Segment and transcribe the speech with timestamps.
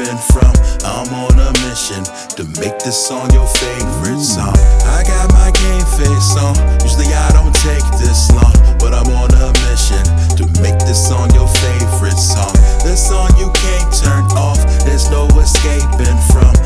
[0.00, 0.52] escaping from.
[0.84, 2.04] I'm on a mission
[2.36, 4.54] to make this song your favorite song.
[4.86, 6.54] I got my game face on.
[6.82, 10.02] Usually I don't take this long, but I'm on a mission
[10.36, 12.52] to make this song your favorite song.
[12.84, 16.59] That song you can't turn off, there's no escaping from.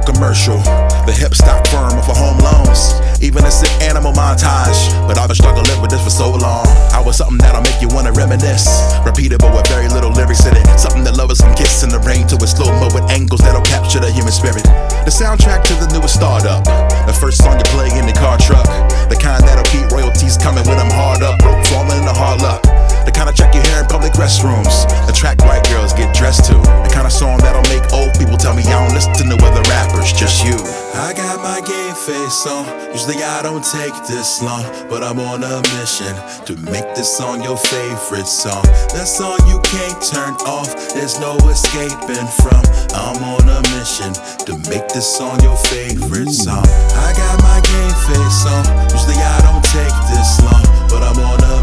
[0.00, 0.58] Apple commercial.
[1.06, 2.92] The hip stock firm for home loans.
[3.22, 4.78] Even a sick animal montage.
[5.06, 6.66] But I've been struggling with this for so long.
[6.92, 8.66] I was something that'll make you wanna reminisce.
[9.04, 10.66] Repeatable with very little lyrics in it.
[10.78, 13.64] Something that lovers can kiss in the rain to a slow mo with angles that'll
[13.64, 14.64] capture the human spirit.
[15.04, 16.64] The soundtrack to the newest startup.
[17.06, 18.66] The first song you play in the car truck.
[19.08, 22.79] The kind that'll keep royalties coming when I'm hard up, broke, falling into hard luck.
[23.10, 24.86] The kind of track you hear in public restrooms.
[25.10, 26.54] The track white girls get dressed to.
[26.54, 29.66] The kind of song that'll make old people tell me I don't listen to other
[29.66, 30.54] rappers, just you.
[30.94, 32.70] I got my game face on.
[32.94, 36.14] Usually I don't take this long, but I'm on a mission
[36.46, 38.62] to make this song your favorite song.
[38.94, 42.62] That song you can't turn off, there's no escaping from.
[42.94, 44.14] I'm on a mission
[44.46, 46.62] to make this song your favorite song.
[46.94, 48.62] I got my game face on.
[48.94, 51.59] Usually I don't take this long, but I'm on a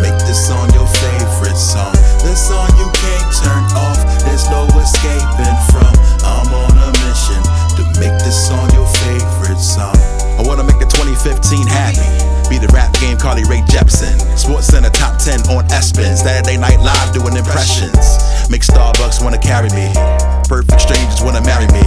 [0.00, 1.92] make this song your favorite song.
[2.24, 5.92] That song you can't turn off, there's no escaping from.
[6.24, 7.40] I'm on a mission
[7.78, 9.96] to make this song your favorite song.
[10.40, 12.08] I wanna make the 2015 happy.
[12.48, 14.16] Be the rap game Carly Rae Jepsen.
[14.36, 16.16] Sports Center top 10 on ESPN.
[16.16, 18.18] Saturday Night Live doing impressions.
[18.50, 19.92] Make Starbucks wanna carry me.
[20.48, 21.84] Perfect strangers wanna marry me.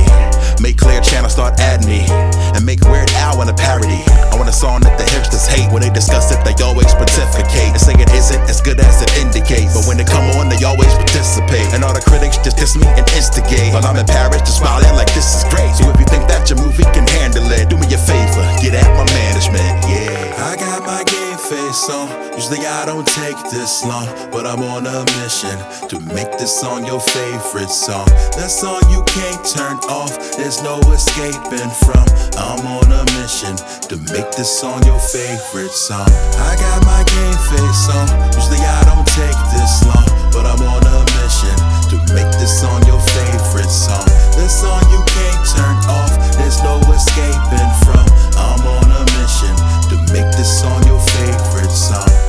[0.64, 2.07] Make Clear Channel start adding me.
[2.55, 3.99] And make Weird Al wanna parody.
[4.32, 5.68] I want a song that the hipsters hate.
[5.76, 7.76] When they discuss it, they always pontificate.
[7.76, 9.76] And say it isn't as good as it indicates.
[9.76, 11.68] But when they come on, they always participate.
[11.76, 13.76] And all the critics just diss me and instigate.
[13.76, 15.76] While I'm in Paris, just smiling like this is great.
[15.76, 18.72] So if you think that your movie can handle it, do me a favor, get
[18.72, 20.47] at my management, yeah.
[20.47, 22.08] I got my game face on.
[22.36, 25.56] Usually I don't take this long, but I'm on a mission
[25.89, 28.08] to make this song your favorite song.
[28.39, 32.06] That song you can't turn off, there's no escaping from.
[32.39, 33.56] I'm on a mission
[33.91, 36.08] to make this song your favorite song.
[36.39, 38.08] I got my game face on.
[38.34, 41.56] Usually I don't take this long, but I'm on a mission
[41.91, 44.06] to make this song your favorite song.
[44.39, 47.83] That song you can't turn off, there's no escaping from.
[50.14, 52.23] Make this song your favorite song.